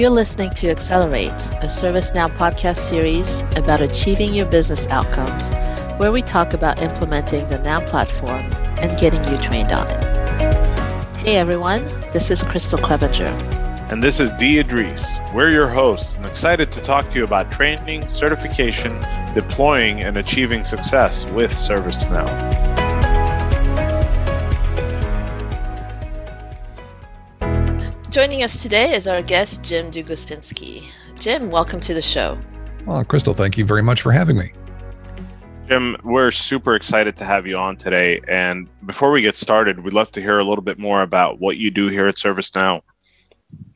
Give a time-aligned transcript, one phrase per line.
[0.00, 5.50] You're listening to Accelerate, a ServiceNow podcast series about achieving your business outcomes,
[6.00, 8.50] where we talk about implementing the Now platform
[8.80, 11.16] and getting you trained on it.
[11.18, 13.26] Hey everyone, this is Crystal Clevenger.
[13.90, 15.18] And this is Dee Idris.
[15.34, 18.98] We're your hosts and excited to talk to you about training, certification,
[19.34, 22.79] deploying, and achieving success with ServiceNow.
[28.10, 30.82] Joining us today is our guest, Jim Dugustinski.
[31.14, 32.36] Jim, welcome to the show.
[32.84, 34.52] Well, Crystal, thank you very much for having me.
[35.68, 38.20] Jim, we're super excited to have you on today.
[38.26, 41.58] And before we get started, we'd love to hear a little bit more about what
[41.58, 42.82] you do here at ServiceNow.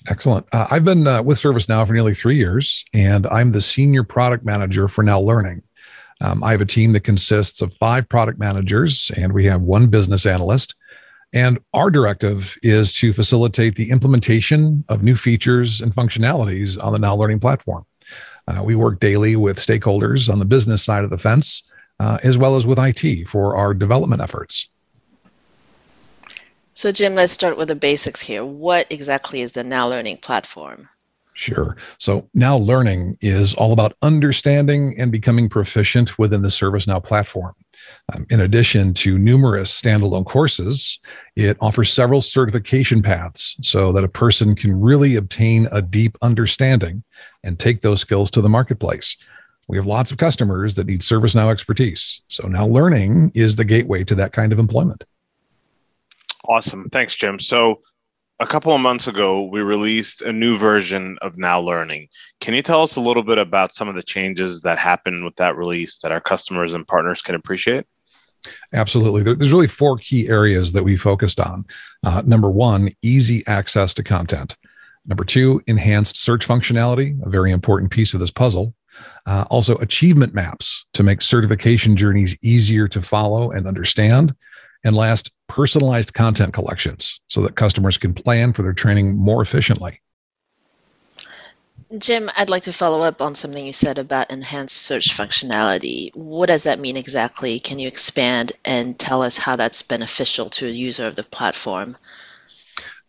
[0.09, 0.47] Excellent.
[0.51, 4.45] Uh, I've been uh, with ServiceNow for nearly three years, and I'm the senior product
[4.45, 5.63] manager for Now Learning.
[6.21, 9.87] Um, I have a team that consists of five product managers, and we have one
[9.87, 10.75] business analyst.
[11.35, 16.99] And our directive is to facilitate the implementation of new features and functionalities on the
[16.99, 17.85] Now Learning platform.
[18.47, 21.65] Uh, we work daily with stakeholders on the business side of the fence,
[21.99, 24.71] uh, as well as with IT for our development efforts.
[26.75, 28.45] So, Jim, let's start with the basics here.
[28.45, 30.89] What exactly is the Now Learning platform?
[31.35, 31.77] Sure.
[31.99, 37.55] So now learning is all about understanding and becoming proficient within the ServiceNow platform.
[38.13, 41.01] Um, in addition to numerous standalone courses,
[41.35, 47.03] it offers several certification paths so that a person can really obtain a deep understanding
[47.43, 49.17] and take those skills to the marketplace.
[49.67, 52.23] We have lots of customers that need ServiceNow expertise.
[52.29, 55.03] So now learning is the gateway to that kind of employment.
[56.49, 56.89] Awesome.
[56.91, 57.41] Thanks, Jim.
[57.41, 57.81] So
[58.41, 62.09] a couple of months ago, we released a new version of Now Learning.
[62.41, 65.37] Can you tell us a little bit about some of the changes that happened with
[65.37, 67.87] that release that our customers and partners can appreciate?
[68.73, 69.23] Absolutely.
[69.23, 71.65] There's really four key areas that we focused on.
[72.05, 74.57] Uh, number one, easy access to content.
[75.07, 78.75] Number two, enhanced search functionality, a very important piece of this puzzle.
[79.27, 84.35] Uh, also, achievement maps to make certification journeys easier to follow and understand.
[84.85, 90.01] And last, personalized content collections so that customers can plan for their training more efficiently.
[91.99, 96.15] Jim, I'd like to follow up on something you said about enhanced search functionality.
[96.15, 97.61] What does that mean exactly?
[97.61, 101.97] Can you expand and tell us how that's beneficial to a user of the platform?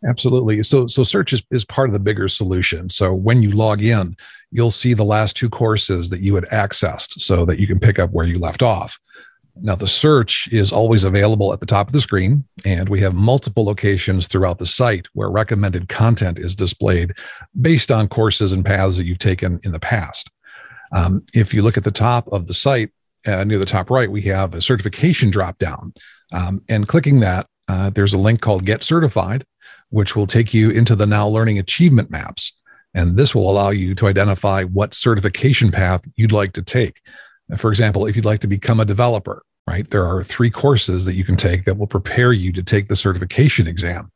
[0.07, 0.61] Absolutely.
[0.61, 2.89] So, so search is, is part of the bigger solution.
[2.89, 4.15] So when you log in,
[4.51, 7.97] you'll see the last two courses that you had accessed so that you can pick
[7.97, 8.99] up where you left off.
[9.61, 13.13] Now, the search is always available at the top of the screen, and we have
[13.13, 17.13] multiple locations throughout the site where recommended content is displayed
[17.61, 20.29] based on courses and paths that you've taken in the past.
[20.91, 22.91] Um, if you look at the top of the site,
[23.25, 25.93] uh, near the top right, we have a certification drop down.
[26.33, 29.45] Um, and clicking that, uh, there's a link called Get Certified,
[29.89, 32.53] which will take you into the Now Learning Achievement Maps.
[32.93, 37.01] And this will allow you to identify what certification path you'd like to take.
[37.57, 41.13] For example, if you'd like to become a developer, right, there are three courses that
[41.13, 44.11] you can take that will prepare you to take the certification exam.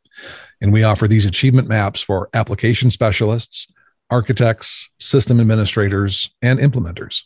[0.62, 3.68] And we offer these achievement maps for application specialists,
[4.10, 7.22] architects, system administrators, and implementers.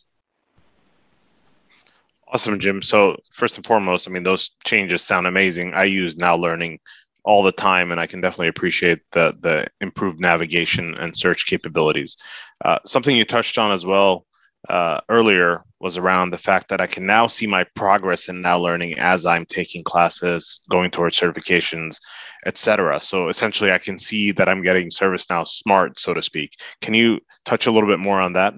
[2.28, 2.82] Awesome, Jim.
[2.82, 5.72] So, first and foremost, I mean, those changes sound amazing.
[5.74, 6.78] I use Now Learning
[7.24, 12.16] all the time, and I can definitely appreciate the the improved navigation and search capabilities.
[12.64, 14.26] Uh, something you touched on as well
[14.68, 18.58] uh, earlier was around the fact that I can now see my progress in now
[18.58, 21.98] learning as I'm taking classes, going towards certifications,
[22.46, 23.00] etc.
[23.00, 26.52] So essentially, I can see that I'm getting ServiceNow smart, so to speak.
[26.80, 28.54] Can you touch a little bit more on that?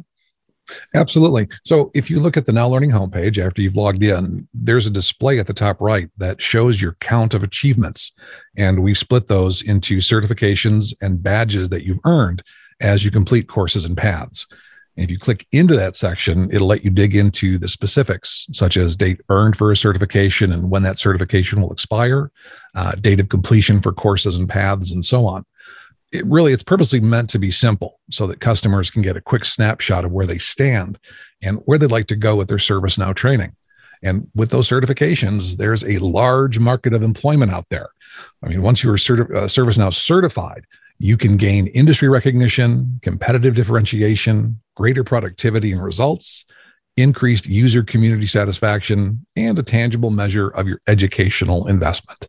[0.94, 1.49] Absolutely.
[1.65, 4.91] So if you look at the Now Learning homepage after you've logged in, there's a
[4.91, 8.12] display at the top right that shows your count of achievements.
[8.56, 12.43] And we've split those into certifications and badges that you've earned
[12.81, 14.47] as you complete courses and paths.
[14.96, 18.76] And if you click into that section, it'll let you dig into the specifics, such
[18.76, 22.30] as date earned for a certification and when that certification will expire,
[22.74, 25.44] uh, date of completion for courses and paths, and so on.
[26.12, 29.44] It really, it's purposely meant to be simple so that customers can get a quick
[29.44, 30.99] snapshot of where they stand
[31.42, 33.54] and where they'd like to go with their ServiceNow training.
[34.02, 37.88] And with those certifications, there's a large market of employment out there.
[38.42, 40.64] I mean, once you are certi- uh, ServiceNow certified,
[40.98, 46.44] you can gain industry recognition, competitive differentiation, greater productivity and results,
[46.96, 52.28] increased user community satisfaction, and a tangible measure of your educational investment.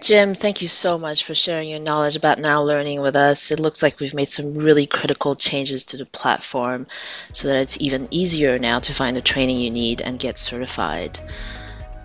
[0.00, 3.50] Jim, thank you so much for sharing your knowledge about Now Learning with us.
[3.50, 6.86] It looks like we've made some really critical changes to the platform
[7.32, 11.18] so that it's even easier now to find the training you need and get certified.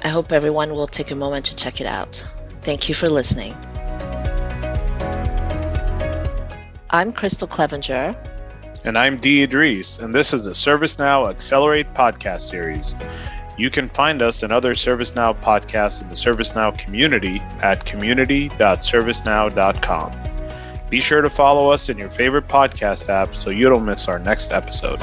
[0.01, 2.25] I hope everyone will take a moment to check it out.
[2.51, 3.55] Thank you for listening.
[6.93, 8.15] I'm Crystal Clevenger.
[8.83, 12.93] And I'm Dee Idris, and this is the ServiceNow Accelerate podcast series.
[13.57, 20.11] You can find us and other ServiceNow podcasts in the ServiceNow community at community.servicenow.com.
[20.91, 24.19] Be sure to follow us in your favorite podcast app so you don't miss our
[24.19, 25.01] next episode.